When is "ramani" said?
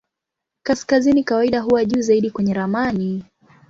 2.53-3.23